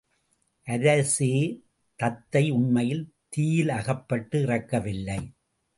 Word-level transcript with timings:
அரசே 0.67 1.29
தத்தை 1.95 2.49
உண்மையில் 2.51 3.05
தீயிலகப்பட்டு 3.37 4.41
இறக்கவில்லை. 4.41 5.21